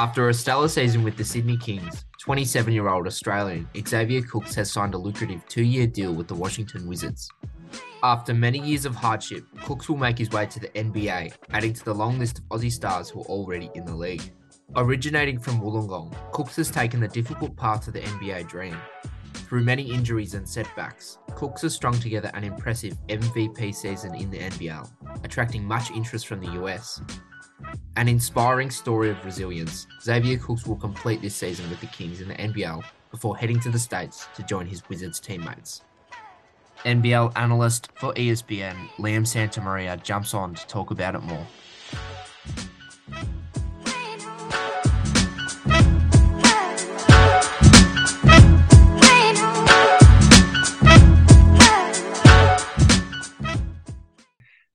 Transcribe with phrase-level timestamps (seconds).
[0.00, 4.72] After a stellar season with the Sydney Kings, 27 year old Australian Xavier Cooks has
[4.72, 7.28] signed a lucrative two year deal with the Washington Wizards.
[8.02, 11.84] After many years of hardship, Cooks will make his way to the NBA, adding to
[11.84, 14.22] the long list of Aussie stars who are already in the league.
[14.74, 18.78] Originating from Wollongong, Cooks has taken the difficult path to the NBA dream.
[19.34, 24.38] Through many injuries and setbacks, Cooks has strung together an impressive MVP season in the
[24.38, 24.90] NBL,
[25.24, 27.02] attracting much interest from the US.
[27.96, 32.28] An inspiring story of resilience, Xavier Cooks will complete this season with the Kings in
[32.28, 35.82] the NBL before heading to the States to join his Wizards teammates.
[36.84, 41.46] NBL analyst for ESPN, Liam Santamaria, jumps on to talk about it more.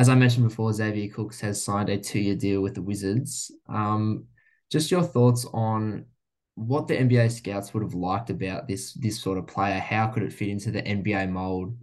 [0.00, 3.52] As I mentioned before, Xavier Cooks has signed a two-year deal with the Wizards.
[3.68, 4.24] Um,
[4.70, 6.06] just your thoughts on
[6.54, 9.78] what the NBA scouts would have liked about this this sort of player.
[9.78, 11.76] How could it fit into the NBA mold?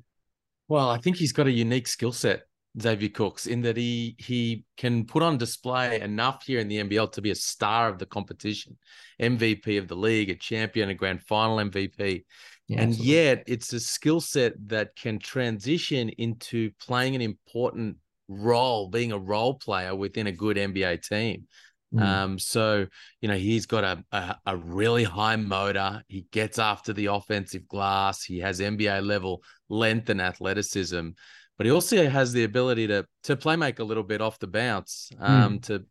[0.68, 2.48] Well, I think he's got a unique skill set,
[2.82, 7.12] Xavier Cooks, in that he he can put on display enough here in the NBL
[7.12, 8.80] to be a star of the competition,
[9.22, 12.26] MVP of the league, a champion, a grand final MVP.
[12.68, 13.14] Yeah, and absolutely.
[13.14, 17.98] yet it's a skill set that can transition into playing an important
[18.28, 21.48] role, being a role player within a good NBA team.
[21.94, 22.02] Mm.
[22.02, 22.86] Um, so
[23.22, 26.04] you know he's got a, a a really high motor.
[26.08, 28.24] He gets after the offensive glass.
[28.24, 31.10] He has NBA level length and athleticism,
[31.58, 34.48] but he also has the ability to to play make a little bit off the
[34.48, 35.10] bounce.
[35.18, 35.86] Um, to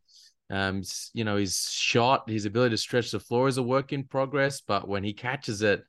[0.51, 0.83] um,
[1.15, 4.61] you know his shot, his ability to stretch the floor is a work in progress.
[4.61, 5.83] But when he catches it,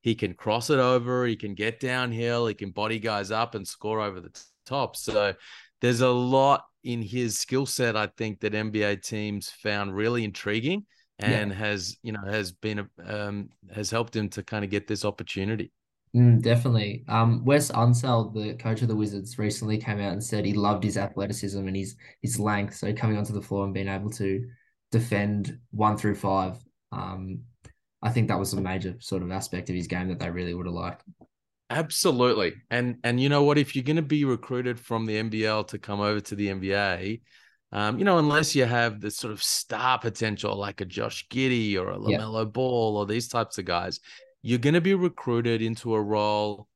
[0.00, 1.24] he can cross it over.
[1.24, 2.48] He can get downhill.
[2.48, 4.96] He can body guys up and score over the t- top.
[4.96, 5.34] So
[5.82, 10.86] there's a lot in his skill set I think that NBA teams found really intriguing
[11.18, 15.04] and has you know has been um has helped him to kind of get this
[15.04, 15.70] opportunity.
[16.14, 17.04] Mm, definitely.
[17.08, 20.84] Um, Wes Unseld, the coach of the Wizards, recently came out and said he loved
[20.84, 22.76] his athleticism and his his length.
[22.76, 24.46] So coming onto the floor and being able to
[24.90, 26.58] defend one through five,
[26.90, 27.40] um,
[28.02, 30.54] I think that was a major sort of aspect of his game that they really
[30.54, 31.04] would have liked.
[31.72, 32.54] Absolutely.
[32.70, 35.78] And and you know what if you're going to be recruited from the NBL to
[35.78, 37.20] come over to the NBA
[37.72, 41.76] um, you know, unless you have this sort of star potential like a Josh Giddey
[41.78, 42.18] or a Yeah.
[42.18, 43.98] LaMelo Ball or these types of guys,
[44.42, 46.68] you're going to be recruited into a role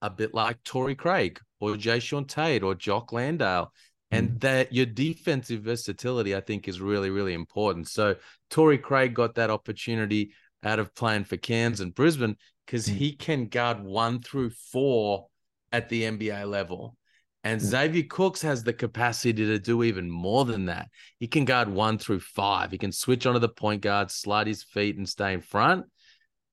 [0.00, 3.72] a bit like Torrey Craig or Jae'Sean Tate or Jock Landale.
[4.10, 7.88] And that your defensive versatility, I think, is really, really important.
[7.88, 8.14] So
[8.48, 12.36] Torrey Craig got that opportunity out of playing for Cairns and Brisbane
[12.66, 12.96] because Mm.
[12.96, 15.28] he can guard one through four
[15.72, 16.96] at the NBA level.
[17.42, 17.64] And Mm.
[17.64, 20.88] Xavier Cooks has the capacity to do even more than that.
[21.18, 22.70] He can guard one through five.
[22.70, 25.84] He can switch onto the point guard, slide his feet, and stay in front.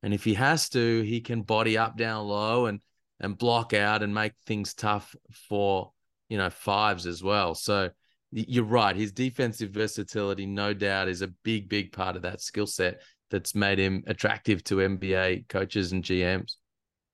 [0.04, 2.82] And if he has to, he can body up down low and
[3.20, 5.16] and block out and make things tough
[5.48, 5.94] for
[6.28, 7.54] you know fives as well.
[7.54, 7.92] So
[8.32, 8.96] you're right.
[8.96, 13.02] His defensive versatility, no doubt, is a big, big part of that skill set
[13.32, 16.58] that's made him attractive to NBA coaches and GMs.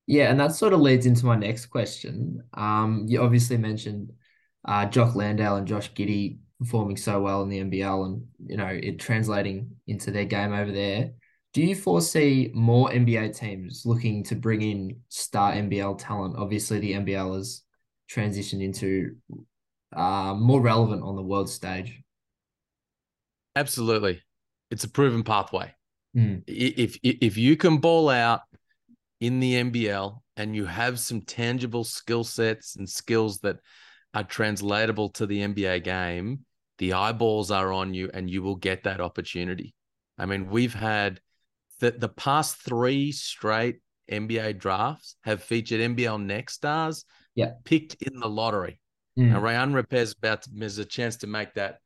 [0.07, 2.43] Yeah, and that sort of leads into my next question.
[2.53, 4.11] Um, you obviously mentioned
[4.65, 8.67] uh, Jock Landale and Josh Giddey performing so well in the NBL and, you know,
[8.67, 11.11] it translating into their game over there.
[11.53, 16.35] Do you foresee more NBA teams looking to bring in star NBL talent?
[16.37, 17.63] Obviously, the NBL has
[18.09, 19.15] transitioned into
[19.95, 22.01] uh, more relevant on the world stage.
[23.55, 24.21] Absolutely,
[24.69, 25.73] it's a proven pathway.
[26.17, 26.43] Mm.
[26.47, 28.41] If if you can ball out
[29.19, 33.57] in the NBL and you have some tangible skill sets and skills that
[34.13, 36.45] are translatable to the NBA game,
[36.79, 39.73] the eyeballs are on you and you will get that opportunity.
[40.17, 41.19] I mean, we've had
[41.79, 43.81] the, the past three straight
[44.11, 47.05] NBA drafts have featured NBL next stars
[47.35, 47.51] Yeah.
[47.63, 48.79] picked in the lottery.
[49.19, 49.31] Mm.
[49.31, 51.79] Now, Rayan Rupert about to, there's a chance to make that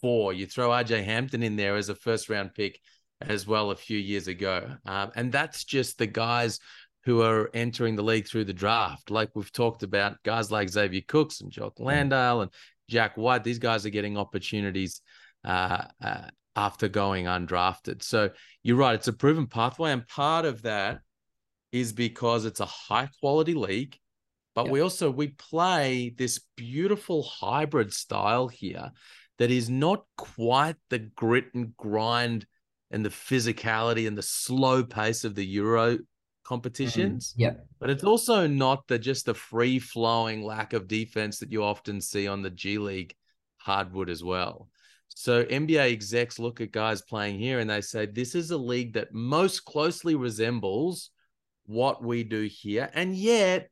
[0.00, 0.32] four.
[0.32, 2.78] You throw RJ Hampton in there as a first round pick
[3.28, 4.76] as well a few years ago.
[4.86, 6.58] Um, and that's just the guys
[7.04, 9.10] who are entering the league through the draft.
[9.10, 12.50] Like we've talked about, guys like Xavier Cooks and Jock Landale and
[12.88, 13.42] Jack White.
[13.44, 15.00] These guys are getting opportunities
[15.44, 18.02] uh, uh, after going undrafted.
[18.02, 18.30] So
[18.62, 18.94] you're right.
[18.94, 19.90] It's a proven pathway.
[19.92, 21.00] And part of that
[21.72, 23.96] is because it's a high quality league.
[24.54, 24.72] But Yeah.
[24.72, 28.92] we also we play this beautiful hybrid style here
[29.38, 32.46] that is not quite the grit and grind
[32.92, 35.98] and the physicality and the slow pace of the Euro
[36.44, 37.54] competitions, Yeah.
[37.78, 42.00] but it's also not the just the free flowing lack of defense that you often
[42.00, 43.14] see on the G League
[43.56, 44.68] hardwood as well.
[45.08, 48.94] So NBA execs look at guys playing here and they say, this is a league
[48.94, 51.10] that most closely resembles
[51.66, 52.90] what we do here.
[52.94, 53.70] And yet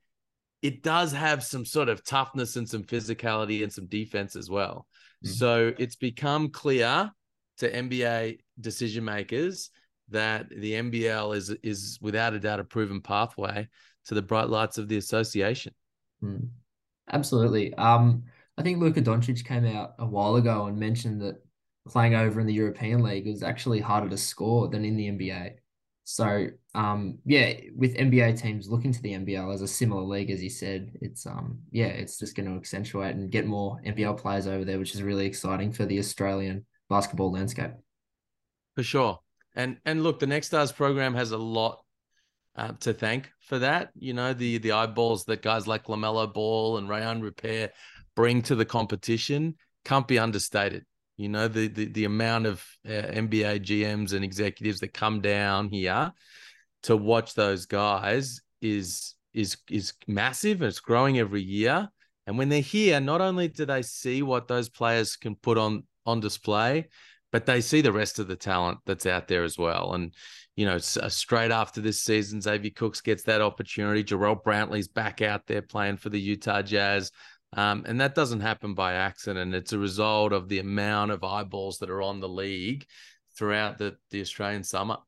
[0.62, 4.86] it does have some sort of toughness and some physicality and some defense as well.
[5.24, 5.34] Mm-hmm.
[5.34, 7.10] So it's become clear
[7.58, 9.70] to NBA decision makers
[10.10, 13.68] that the NBL is is without a doubt a proven pathway
[14.06, 15.74] to the bright lights of the association.
[16.22, 16.48] Mm.
[17.12, 17.74] Absolutely.
[17.74, 18.24] Um,
[18.56, 21.42] I think Luka Doncic came out a while ago and mentioned that
[21.88, 25.54] playing over in the European League is actually harder to score than in the NBA.
[26.04, 30.42] So, um, yeah, with NBA teams looking to the NBL as a similar league, as
[30.42, 34.46] you said, it's um, yeah, it's just going to accentuate and get more NBL players
[34.46, 37.72] over there, which is really exciting for the Australian basketball landscape.
[38.76, 39.18] For sure,
[39.54, 41.82] and and look, the Next Stars program has a lot
[42.56, 43.90] uh, to thank for that.
[43.94, 47.72] You know, the the eyeballs that guys like LaMelo Ball and Rayan Rupert
[48.14, 50.84] bring to the competition can't be understated.
[51.16, 55.68] You know, the the, the amount of uh, NBA GMs and executives that come down
[55.68, 56.12] here
[56.84, 60.62] to watch those guys is is is massive.
[60.62, 61.88] and It's growing every year.
[62.26, 65.84] And when they're here, not only do they see what those players can put on
[66.06, 66.88] on display,
[67.32, 69.94] but they see the rest of the talent that's out there as well.
[69.94, 70.14] And
[70.56, 74.04] you know, uh, straight after this season, Xavier Cooks gets that opportunity.
[74.04, 77.12] Jarrell Brantley's back out there playing for the Utah Jazz.
[77.56, 79.54] Um, and that doesn't happen by accident.
[79.54, 82.84] It's a result of the amount of eyeballs that are on the league
[83.36, 84.98] throughout the, the Australian summer.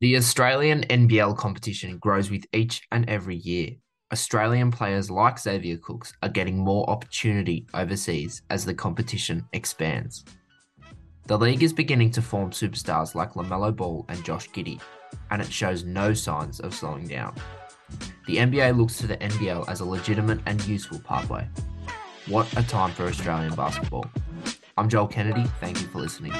[0.00, 3.70] The Australian NBL competition grows with each and every year.
[4.12, 10.24] Australian players like Xavier Cooks are getting more opportunity overseas as the competition expands.
[11.26, 14.78] The league is beginning to form superstars like LaMelo Ball and Josh Giddey,
[15.30, 17.34] and it shows no signs of slowing down.
[18.26, 21.48] The NBA looks to the NBL as a legitimate and useful pathway.
[22.26, 24.04] What a time for Australian basketball.
[24.76, 25.44] I'm Joel Kennedy.
[25.60, 26.34] Thank you for listening.